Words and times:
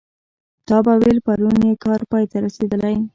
تا 0.67 0.77
به 0.85 0.93
ویل 1.01 1.17
پرون 1.25 1.57
یې 1.67 1.75
کار 1.85 1.99
پای 2.09 2.23
ته 2.31 2.37
رسېدلی. 2.45 2.95